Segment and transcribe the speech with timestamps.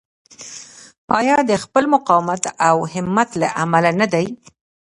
[1.19, 4.25] آیا د خپل مقاومت او همت له امله نه دی؟